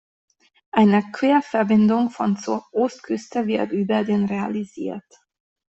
[0.71, 5.05] Eine Querverbindung von zur Ostküste wird über den realisiert.